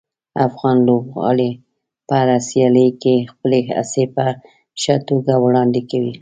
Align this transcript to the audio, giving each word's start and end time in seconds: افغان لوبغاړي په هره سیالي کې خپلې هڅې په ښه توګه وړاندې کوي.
افغان 0.47 0.77
لوبغاړي 0.87 1.51
په 2.07 2.13
هره 2.21 2.37
سیالي 2.49 2.87
کې 3.01 3.15
خپلې 3.31 3.59
هڅې 3.69 4.03
په 4.15 4.25
ښه 4.81 4.95
توګه 5.07 5.33
وړاندې 5.45 5.81
کوي. 5.89 6.13